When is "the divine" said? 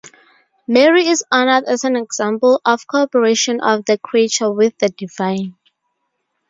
4.79-5.55